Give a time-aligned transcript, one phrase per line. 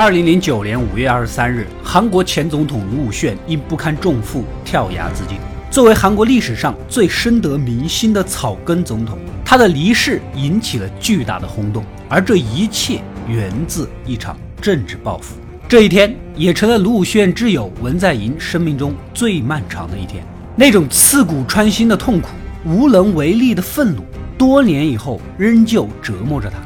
[0.00, 5.36] 二零零九年五月二十三日，韩国前总统卢武铉因不堪重负跳崖自尽。
[5.70, 15.36] 作为韩国历史上最深得民心的草根总统，他的离世引起了巨大的轰动，而这一切源自一场政治报复。
[15.68, 20.24] 这一天也成了卢武铉挚友文在寅生命中最漫长的一天。
[20.56, 22.30] 那种刺骨穿心的痛苦、
[22.64, 24.02] 无能为力的愤怒，
[24.38, 26.56] 多年以后仍旧折磨着他。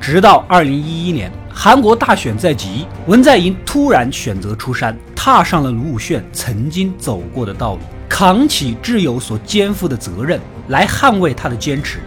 [0.00, 1.30] 直到二零一一年。
[1.62, 11.98] 韩国大选在即，文在寅突然选择出山，踏上了卢武铉曾经走过的道路，扛起挚友所肩负的责任，来捍卫他的坚持。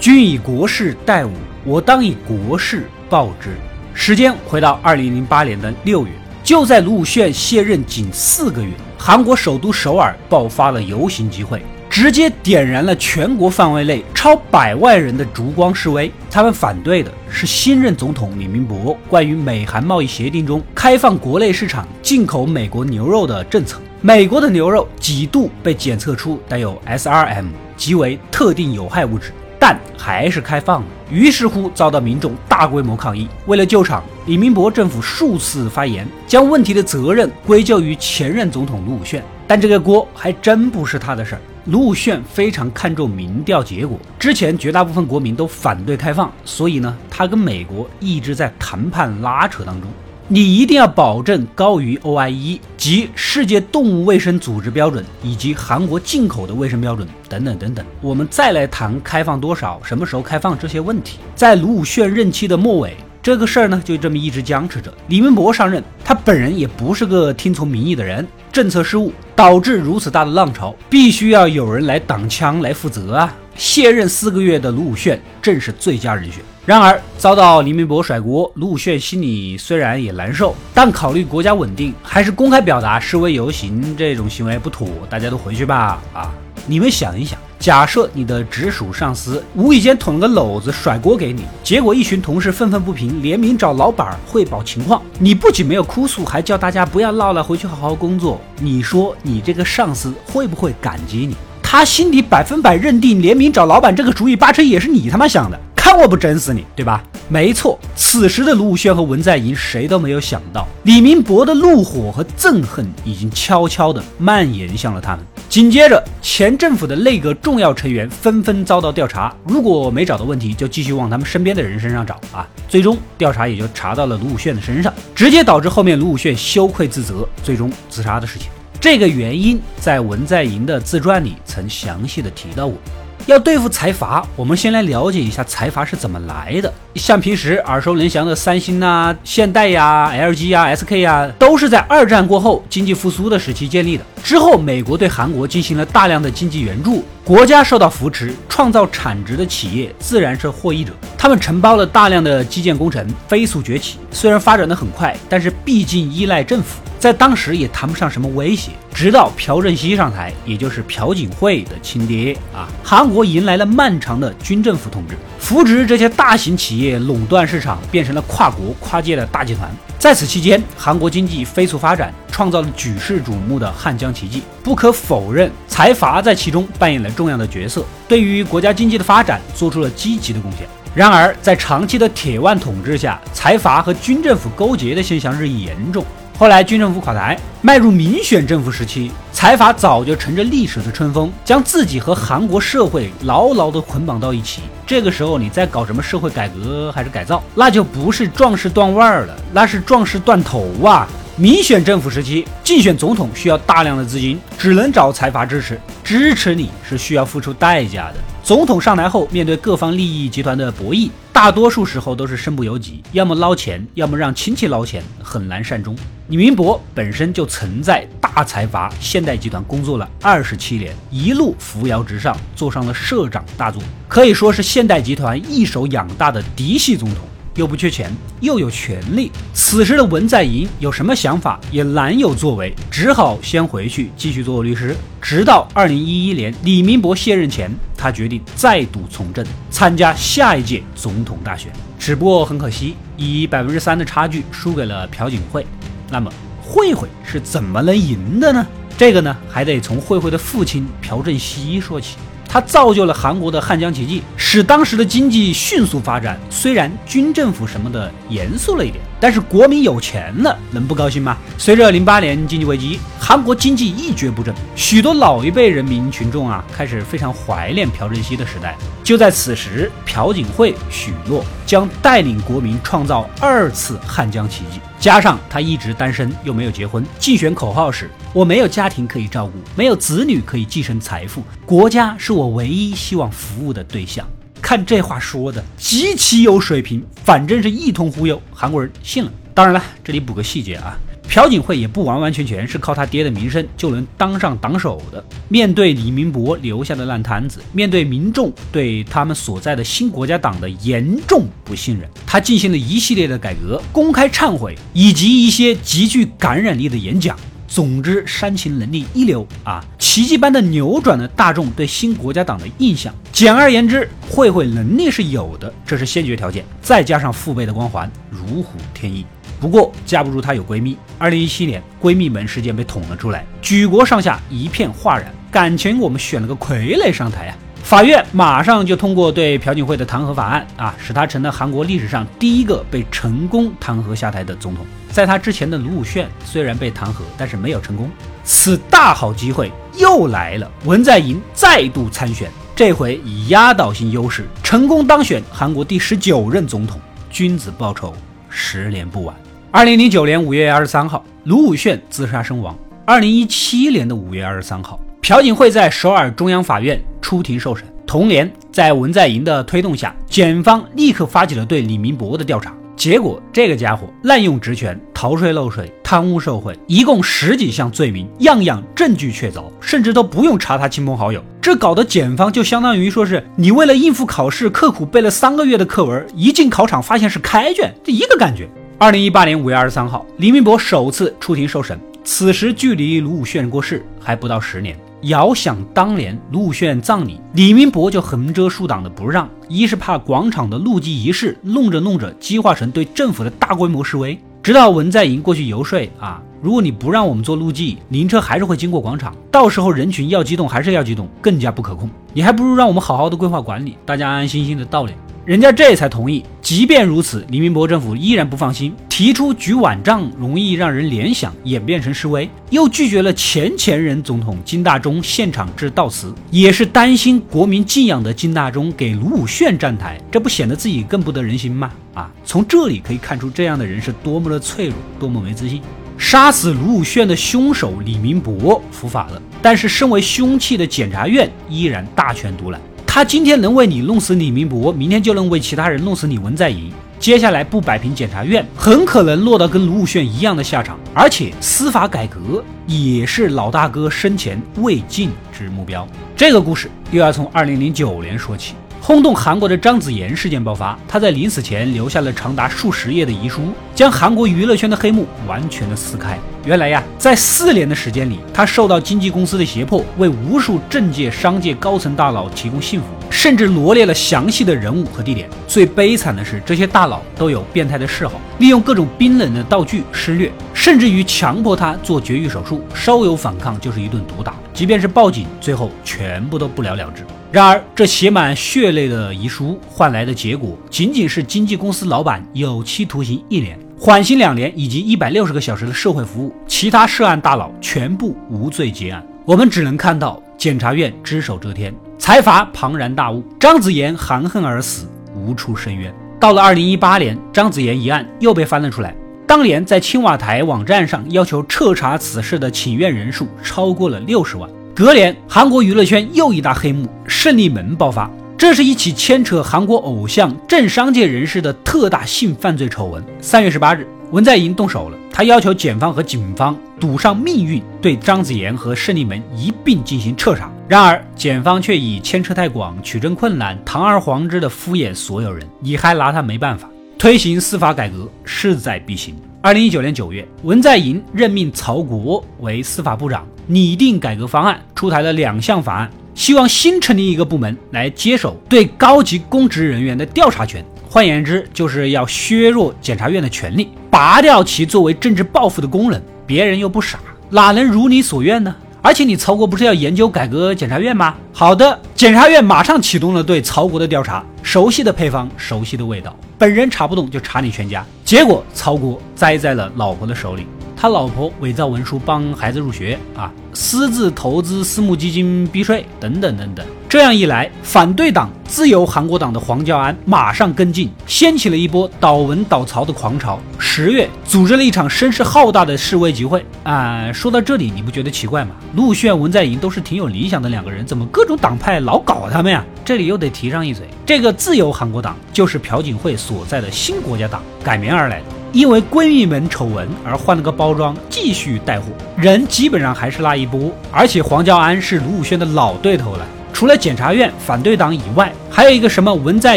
[0.00, 1.30] 君以国事待我，
[1.66, 3.50] 我当以国事报之。
[3.92, 6.12] 时间回到二零零八年的六月，
[6.42, 11.62] 就在卢武铉卸任仅四个月，韩国首都首尔爆发了游行集会。
[11.94, 16.10] 直接点燃了全国范围内超百万人的烛光示威。
[16.28, 23.80] 他们反对的是新任总统李明博关于美韩贸易协定中开放国内市场进口美国牛肉的政策。
[24.00, 30.86] 美国的牛肉几度被检测出带有 SRM，即为特定有害物质，但还是开放了。
[31.08, 33.28] 于是乎遭到民众大规模抗议。
[33.46, 39.22] 为了救场，李明博政府数次发言，将问题的责任归咎于前任总统卢武铉。
[39.46, 41.40] 但这个锅还真不是他的事儿。
[41.66, 49.90] 卢武铉非常看重民调结果，之前绝大部分国民都反对开放，所以呢，他跟美国一直在谈判拉扯当中。
[50.28, 57.84] 你一定要保证高于 OIE 及世界动物卫生组织标准，以及韩国进口的卫生标准等等等等。
[58.02, 61.18] 我们再来谈开放多少、什么时候开放这些问题。
[61.34, 62.94] 在卢武铉任期的末尾。
[63.22, 64.92] 这个事儿呢，就这么一直僵持着。
[65.08, 73.34] 李明博上任，他本人也不是个听从民意的人，政策失误导致如此大的浪潮，必须要有人来挡枪来负责啊！
[73.56, 76.42] 卸任四个月的卢武铉正是最佳人选。
[76.66, 86.00] 然而遭到李明博甩锅，卢武铉心里虽然也难受，但考虑国家稳定，还是公开表达示威游行这种行为不妥，大家都回去吧！
[86.12, 86.32] 啊，
[86.66, 87.38] 你们想一想。
[87.56, 95.00] 假设你的直属上司无意间捅了个篓子甩锅给你，结果一群同事愤愤不平，联名找老板汇报情况。
[95.18, 98.38] 你不仅没有哭诉，还叫大家不要闹了，回去好好工作。
[98.60, 101.34] 你说你这个上司会不会感激你？
[101.62, 105.58] 他心底百分百认定联名找老板这个主意八成也是你他妈想的。
[105.74, 107.04] 看我不整死你，对吧？
[107.28, 115.20] 没错，此时的卢武铉和文在寅谁都没有想到，李明博的怒火和憎恨已经悄悄地蔓延向了他们。
[115.48, 122.48] 紧接着，前政府的内阁重要成员纷纷遭到调查，如果没找到问题，就继续往他们身边的人身上找啊。
[122.66, 128.48] 最终调查也就查到了卢武铉的身上，直接导致后面卢武铉羞愧自责，最终自杀的事情。
[128.84, 132.76] 这个原因在文在寅的自传里曾详细的提到过。
[133.24, 136.70] 要对付财阀，我们先来了解一下财阀是怎么来的。
[136.94, 144.04] 像平时耳熟能详的三星啊、现代呀、LG 呀、SK 呀，都是在二战过后经济复苏的时期建立的。
[144.22, 150.92] 之后，美国对韩国进行了大量的经济援助，国家受到扶持，创造产值的企业自然是获益者。
[151.16, 153.96] 他们承包了大量的基建工程，飞速崛起。
[154.10, 156.82] 虽然发展的很快，但是毕竟依赖政府。
[157.04, 169.70] 在当时也谈不上什么威胁，直到朴正熙上台，也就是朴槿惠的亲爹啊，韩国迎来了漫长的军政府统治，扶植这些大型企业垄断市场，变成了跨国跨界的大集团。
[169.98, 174.42] 在此期间，韩国经济飞速发展，创造了举世瞩目的汉江奇迹。
[174.62, 180.66] 不可否认，财阀在其中扮演了重要的角色，对于国家经济的发展做出了积极的贡献。
[180.94, 186.02] 然而，在长期的铁腕统治下，财阀和军政府勾结的现象日益严重。
[186.36, 194.62] 后来军政府垮台，迈入民选政府时期，财阀早就乘着历史的春风，将自己和韩国社会牢牢地捆绑到一起。
[194.84, 201.06] 这个时候，你再搞什么社会改革还是改造，那就不是壮士断腕了，那是壮士断头啊！
[201.36, 205.80] 民选政府时期，竞选总统需要大量的资金，只能找财阀支持。
[206.02, 208.14] 支持你是需要付出代价的。
[208.44, 215.96] 总统上台后，面对各方利益集团的博弈，大多数时候都是身不由己，要么捞钱，要么让亲戚捞钱，很难善终。
[216.28, 227.20] 李明博本身就曾在大财阀现代集团工作了二十七年，一路扶摇直上，坐上了社长大座，可以说是现代集团一手养大的嫡系总统。
[227.56, 228.10] 又不缺钱，
[228.40, 229.30] 又有权利。
[229.52, 234.96] 此时的文在寅有什么想法也难有作为，只好先回去继续做律师。
[235.20, 241.72] 直到二零一一年李明博卸任前，他决定再度从政，参加下一届总统大选。
[241.98, 245.66] 只不过很可惜，以百分之三的差距输给了朴槿惠。
[246.10, 246.30] 那么
[246.62, 248.66] 慧慧是怎么能赢的呢？
[248.98, 252.16] 这个呢，还得从慧慧的父亲朴正熙说起。
[252.54, 256.38] 它造就了韩国的汉江奇迹，使当时的经济迅速发展。
[256.48, 261.38] 虽然军政府什么的严肃了一点，但是国民有钱了，能不高兴吗？
[261.56, 268.76] 随着零八年经济危机，韩国经济一蹶不振，许多老一辈人民群众啊，开始非常怀念朴正熙的时代。
[269.02, 274.78] 就在此时，朴槿惠许诺将带领国民创造二次汉江奇迹。
[275.00, 284.26] 加上他一直单身又没有结婚，竞选口号是：“我没有家庭可以照顾，没有子女可以继承财富，国家是我唯一希望服务的对象。”
[284.64, 289.30] 看这话说的极其有水平，反正是一通忽悠，韩国人信了。
[289.52, 290.96] 当然了，这里补个细节啊。
[291.28, 295.22] 朴槿惠也不完完全全是靠他爹的名声就能当上党首的。
[295.48, 307.38] 面对李明博留下的烂摊子，面对民众对他们所在的新国家党的严重不信任，他进行了一系列的改革、公开忏悔以及一些极具感染力的演讲。
[307.74, 313.12] 总之，煽情能力一流啊，奇迹般的扭转了大众对新国家党的印象。
[313.32, 319.26] 简而言之，慧慧能力是有的，这是先决条件，再加上父辈的光环，如虎添翼。
[319.58, 320.96] 不过架不住她有闺蜜。
[321.18, 325.34] 二零一七年，闺蜜门事件被捅了出来，举国上下一片哗然。
[325.50, 327.56] 感情我们选了个傀儡上台啊！
[327.84, 334.86] 法院马上就通过对朴槿惠的弹劾法案啊，使她成了韩国历史上第一个被成功弹劾下台的总统。
[335.10, 338.10] 在她之前的卢武铉虽然被弹劾，但是没有成功。
[338.42, 346.98] 此大好机会又来了，文在寅再度参选，这回以压倒性优势成功当选韩国第十九任总统。
[347.30, 348.14] 君子报仇，
[348.48, 349.36] 十年不晚。
[349.70, 352.74] 二零零九年五月二十三号，卢武铉自杀身亡。
[353.04, 357.82] 二零一七年的五月二十三号，朴槿惠在首尔中央法院出庭受审。
[358.06, 362.74] 同年，在文在寅的推动下，检方立刻发起了对李明博的调查。
[362.94, 371.42] 结果，这个家伙滥用职权、逃税漏税、贪污受贿，一共十几项罪名，样样证据确凿，甚至都不用查他亲朋好友。
[371.58, 378.68] 这搞得检方就相当于说是你为了应付考试，刻苦背了三个月的课文，一进考场发现是开卷，这一个感觉。
[378.98, 381.98] 二零一八年五月二十三号，李明博首次出庭受审。
[382.26, 384.94] 此时距离卢武铉过世还不到十年。
[385.24, 394.38] 遥想当年卢武铉葬礼，李明博就横遮竖挡的不让，一是怕广场的路祭仪式弄着弄着激化成对政府的大规模示威。
[394.62, 402.08] 直到文在寅过去游说啊，如果你不让我们做路祭，灵车还是会经过广场，到时候人群要激动还是要激动，更加不可控。
[402.32, 405.12] 你还不如让我们好好的规划管理，大家安安心心的到来。
[405.44, 406.42] 人家这才同意。
[406.62, 421.90] 即便如此，李明博政府依然不放心，提出举碗账容易让人联想，演变成示威，又拒绝了前前任总统金大中现场致悼词，也是担心国民敬仰的金大中给卢武铉站台，这不显得自己更不得人心吗？
[422.14, 425.82] 啊，从这里可以看出这样的人是多么的脆弱，多么没自信。
[426.16, 432.80] 杀死卢武铉的凶手李明博伏法了，但是身为凶器的检察院依然大权独揽。
[433.14, 436.90] 他今天能为你弄死李明博，明天就能为其他人弄死李文在寅。
[437.20, 440.98] 接下来不摆平检察院，很可能落到跟卢武铉一样的下场。
[441.14, 446.04] 而且司法改革也是老大哥生前未尽之目标。
[446.34, 448.74] 这个故事又要从二零零九年说起。
[449.06, 453.60] 轰动韩国的张子妍事件爆发，他在临死前留下了长达数十页的遗书，
[453.94, 456.38] 将韩国娱乐圈的黑幕完全的撕开。
[456.64, 465.50] 原来呀，在四年的时间里，他受到经纪公司的胁迫，为无数政界、商界高层大佬提供幸福，甚至罗列了详细的人物和地点。
[465.68, 474.54] 最悲惨的是，这些大佬都有变态的嗜好，利用各种冰冷的道具施虐，甚至于强迫他做绝育手术，稍有反抗就是一顿毒打。
[474.72, 477.22] 即便是报警，最后全部都不了了之。
[477.54, 486.52] 然而，这写满血泪的遗书换来的结果，仅仅是经纪公司老板有期徒刑一年，缓刑两年，以及一百六十个小时的社会服务。
[486.66, 489.24] 其他涉案大佬全部无罪结案。
[489.44, 495.06] 我们只能看到检察院只手遮天，财阀庞然大物，张子妍含恨而死，
[495.36, 496.12] 无处申冤。
[496.40, 499.14] 到了二零一八年，张子妍一案又被翻了出来。
[499.46, 504.68] 当年在青瓦台网站上要求彻查此事的请愿人数超过了六十万。
[504.96, 508.30] 隔年，韩国娱乐圈又一大黑幕——胜利门爆发。
[508.56, 513.20] 这是一起牵扯韩国偶像、政商界人士的特大性犯罪丑闻。
[513.40, 520.70] 三月十八日，文在寅动手了，他要求检方和警方赌上命运，对张子妍和胜利门一并进行彻查。
[520.86, 526.88] 然而，检方却以牵扯太广、取证困难、堂而皇之的敷衍所有人，你还拿他没办法。
[527.18, 529.34] 推行司法改革势在必行。
[529.60, 540.84] 二零一九年九月，文在寅任命曹国为司法部长，拟定改革方案，出台了两项法案，希望新成立一个部门来接手对高级公职人员的调查权。
[541.08, 546.20] 换言之，就是要削弱检察院的权力，拔掉其作为政治报复的功能。
[546.46, 547.18] 别人又不傻，
[547.50, 548.74] 哪能如你所愿呢？
[549.00, 551.34] 而且你曹国不是要研究改革检察院吗？
[551.52, 554.44] 好的，检察院马上启动了对曹国的调查。
[554.62, 558.04] 熟悉的配方，熟悉的味道，本人查不动就查你全家。
[558.24, 560.66] 结果曹国栽在了老婆的手里。
[561.04, 566.86] 他老婆伪造文书帮孩子入学啊，私自投资私募基金避税等等等等。
[567.10, 573.60] 这样一来，反对党自由韩国党的黄教安马上跟进，掀起了一波倒文倒曹的狂潮。
[573.78, 577.30] 十月，组织了一场声势浩大的示威集会啊。
[577.30, 578.70] 说到这里，你不觉得奇怪吗？
[578.94, 582.82] 陆炫、文在寅都是挺有理想的两个人，怎么各种党派老搞他们呀？
[583.04, 588.44] 这里又得提上一嘴，这个自由韩国党就是朴槿惠所在的新国家党改名而来的。
[588.74, 593.92] 因为闺蜜们丑闻而换了个包装，继续带货，人基本上还是那一波。
[594.10, 599.76] 而且黄教安是卢武铉的老对头了，除了检察院、反对党以外，还有一个什么文在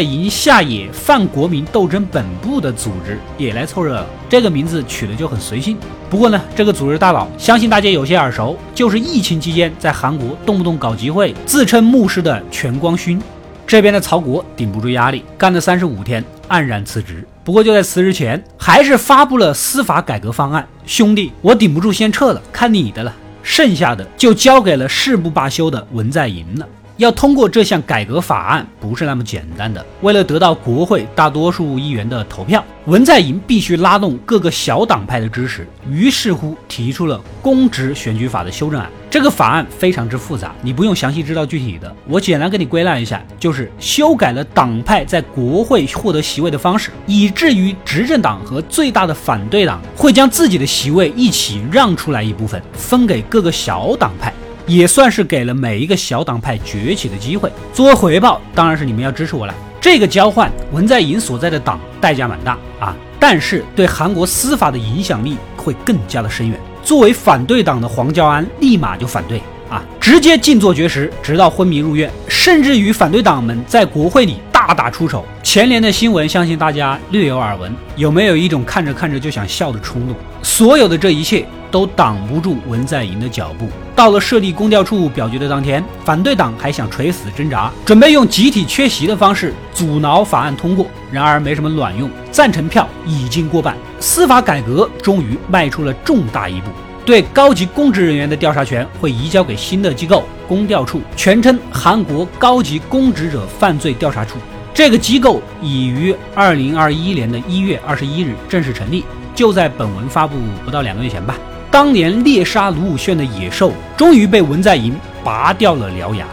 [0.00, 4.04] 寅下野泛国民斗争本部的组织也来凑热闹。
[4.28, 5.78] 这个名字取的就很随性。
[6.10, 13.22] 不过呢，这个组织大佬相信大家有些耳熟，就是疫情期间在韩国动不动搞集会、自称牧师的全光勋。
[13.64, 17.24] 这边的曹国顶不住压力，干了三十五天，黯然辞职。
[17.48, 20.68] 不过就在辞职前，还是发布了司法改革方案。
[20.84, 23.16] 兄弟，我顶不住，先撤了，看你的了。
[23.42, 26.68] 剩下的就交给了誓不罢休的文在寅了。
[26.98, 29.84] 要通过这项改革法案不是那么简单的。
[30.00, 35.66] 为了得到国会大多数议员的投票，文在寅必须拉动各个小党派的支持。
[35.88, 38.90] 于是乎，提出了公职选举法的修正案。
[39.08, 54.34] 这个法案非常之复杂，你不用详细知道具体的，我简单给你归纳一下，就是修改了党派在国会获得席位的方式，以至于执政党和最大的反对党会将自己的席位一起让出来一部分，分给各个小党派。
[54.68, 57.50] 也算是给了每一个小党派崛起的机会。
[57.72, 59.54] 作为回报，当然是你们要支持我了。
[59.80, 66.60] 这个交换，文在寅所在的党代价蛮大啊，但是对韩国司法的影响力会更加的深远。
[66.82, 75.24] 作为反对党的黄教安立马就反对啊，直接静坐绝食，直到昏迷入院，甚至与反对党们在国会里大打出手。
[75.42, 77.72] 前年的新闻，相信大家略有耳闻。
[77.96, 80.16] 有没有一种看着看着就想笑的冲动？
[80.42, 81.46] 所有的这一切。
[81.70, 83.68] 都挡不住文在寅的脚步。
[83.94, 90.86] 到了设立公调处表决的当天，反对党还想垂死挣扎，准备用集体缺席的方式阻挠法案通过。
[91.10, 96.68] 然而没什么卵用，赞成票已经过半，司法改革终于迈出了重大一步。
[97.04, 104.36] 对高级公职人员的调查权会移交给新的机构——公调处，全称韩国高级公职者犯罪调查处。
[104.74, 111.34] 这个机构已于二零二一年的一月二十一日正式成立，就在本文发布不到两个月前吧。
[111.78, 114.92] 当年猎杀卢武铉的野兽，终于被文在寅
[115.22, 116.26] 拔掉了獠牙。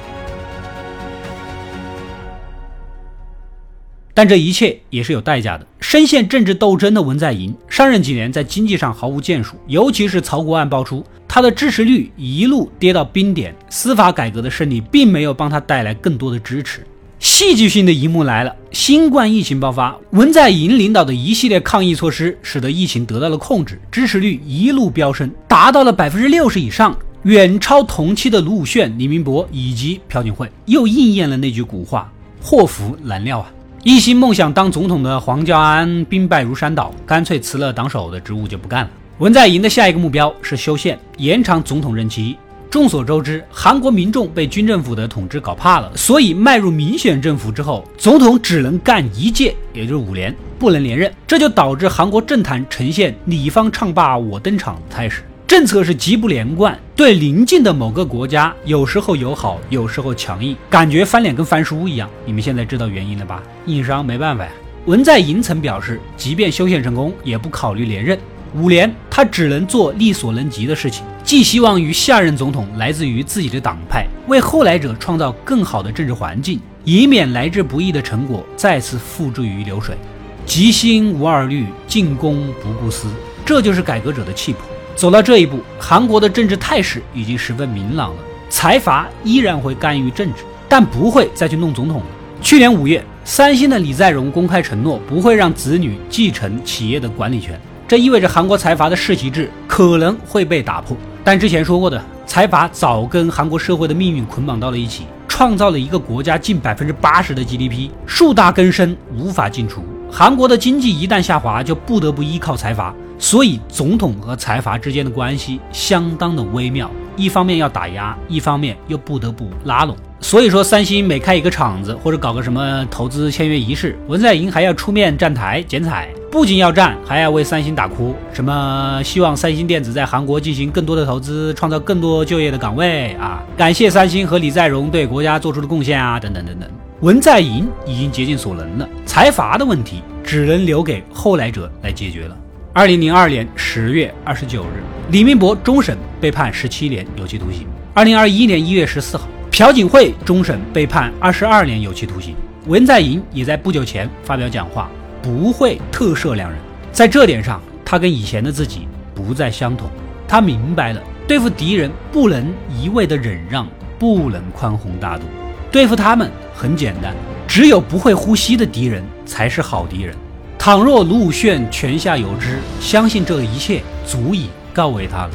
[4.11, 5.67] 但这一切也是有代价的。
[5.79, 13.55] 深陷政治斗争的文在寅，上任几年在经济上毫无建树，尤其是曹国案爆出，他的支持率一路跌到冰点。
[13.69, 16.83] 司法改革的胜利，并没有帮他带来更多的支持。
[17.19, 33.51] 戏剧性的一幕来了，新冠疫情爆发，文在寅领导的一系列抗疫措施，使得疫情得到了控制，支持率一路飙升，达到了百分之六十以上，远超同期的卢武铉、李明博以及朴槿惠，又应验了那句古话：祸福难料啊！
[33.83, 38.89] 一心梦想当总统的黄教安兵败如山倒，干脆辞了党首的职务就不干了。
[39.19, 42.35] 文在寅的下一个目标是修宪，延长总统任期。
[42.69, 51.11] 众所周知，韩国民众被军政府的统治搞怕了，所以迈入民选政府之后，总统只能干一届，也就是五年，不能连任。
[51.25, 62.09] 这就导致韩国政坛呈现你方唱罢我登场的态势，政策是极不连贯，对邻近的某个国家有时候友好，有时候强硬，感觉翻脸跟翻书一样。
[62.25, 63.41] 你们现在知道原因了吧？
[63.67, 64.51] 硬伤没办法呀。
[64.85, 68.19] 文在寅曾表示，即便修宪成功，也不考虑连任。
[68.55, 79.97] 五年，他只能做力所能及的事情，寄希望于下任总统来自于自己的党派，为后来者创造更好的政治环境，以免来之不易的成果再次付诸于流水。
[80.45, 83.09] 急心无二虑，进攻不顾私，
[83.45, 84.61] 这就是改革者的气魄。
[84.95, 88.21] 走到这一步，韩国的政治态势已经十分明朗了。
[88.49, 92.05] 财阀依然会干预政治，但不会再去弄总统了。
[92.41, 97.59] 去年五月，三星的李在镕公开承诺，不会让子女继承企业的管理权。
[97.87, 109.83] 这意味着韩国财阀的世袭制可能会被打破，但之前说过的，财阀早跟韩国社会的命运捆绑到了一起，创造了一个国家近百分之八十的 GDP，树大根深，无法尽除。
[110.11, 119.95] 韩国的经济一旦下滑，就不得不依靠财阀，所以总统和财阀之间的关系相当的微妙，一方面要打压，一方面又不得不拉拢。
[120.21, 126.09] 所以说，三星每开一个厂子或者搞个什么投资签约仪式，文在寅还要出面站台剪彩。
[126.31, 136.69] 不仅要站，还要为三星打 call，什么希望三星电子在韩国进行更多的投资，创造更多就业的岗位啊，感谢三星和李在镕对国家做出的贡献啊，等等等等。
[137.01, 142.35] 文在寅已经竭尽所能了，财阀的问题只能留给后来者来解决了。
[142.73, 147.65] 二零零二年十月二十九日，李明博终审被判十七年有期徒刑。
[147.93, 149.25] 二零二一年一月十四号，
[149.57, 152.35] 朴槿惠终审被判二十二年有期徒刑。
[152.65, 156.59] 文在寅也在不久前发表讲话，不会特赦两人。
[156.91, 159.89] 在这点上，他跟以前的自己不再相同。
[160.27, 163.65] 他明白了，对付敌人不能一味的忍让，
[163.97, 165.23] 不能宽宏大度。
[165.71, 167.15] 对付他们很简单，
[167.47, 170.13] 只有不会呼吸的敌人才是好敌人。
[170.59, 175.31] 倘若卢武铉泉下有知，相信这一切足以告慰他了。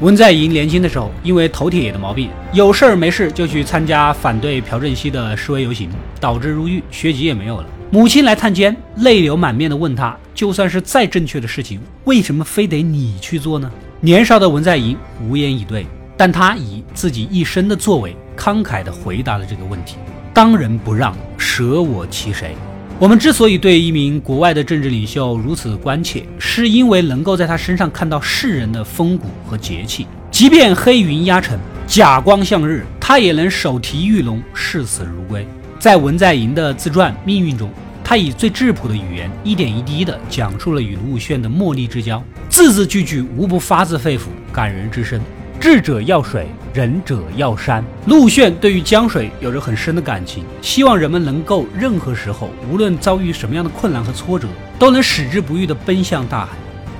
[0.00, 7.66] 文在寅年轻的时候，因为头铁的毛病，有事儿没事就去参加反对朴正熙的示威游行，导致入狱，学籍也没有了。
[7.92, 13.70] 母亲来探监，泪流满面的问他：“就算是再正确的事情，为什么非得你去做呢？”
[14.02, 15.86] 年少的文在寅无言以对，
[16.16, 19.96] 但他以自己一生的作为，慷慨地回答了这个问题。
[20.34, 22.56] 当仁不让，舍我其谁？
[23.00, 30.06] 我们之所以对一名国外的政治领袖如此关切，是因为能够在他身上看到世人的风骨和节气。
[30.30, 31.58] 即便黑云压城，
[31.88, 35.44] 甲光向日，他也能手提玉龙，视死如归。
[35.76, 37.68] 在文在寅的自传《命运》中，
[38.04, 44.22] 他以最质朴的语言，一点一滴地讲述了与卢武铉的莫逆之交，字字句句无不发自肺腑，
[44.52, 45.20] 感人至深。
[45.60, 47.82] 智者要水，仁者要山。
[48.06, 54.46] 陆炫对于江水有着很深的感情，希望人们能够任何时候，无论遭遇什么样的困难和挫折，
[54.78, 56.52] 都能矢志不渝地奔向大海。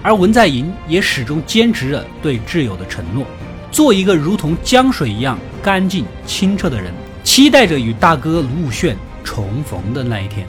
[0.03, 3.27] 而文在寅也始终坚持着对挚友的承诺，
[3.71, 6.93] 做一个如同江水一样干净清澈的人，
[7.23, 10.47] 期待着与大哥卢武铉重逢的那一天。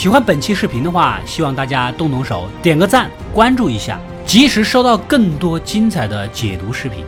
[0.00, 7.04] 喜欢本期视频的话，希望大家动动手点个赞，关注一下，及时收到更多精彩的解读视频。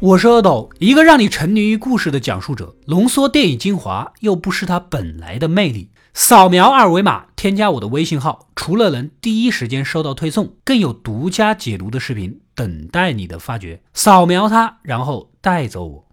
[0.00, 5.90] 我是阿斗，一个让你沉迷于故事的讲述者，浓缩电影精华，又不失它本来的魅力。
[6.14, 13.80] 扫描二维码，添加我的微信号，除了能第一时间收到推送，更有独家解读的视频等待你的发掘。
[13.94, 16.07] 扫描它，然后带走我。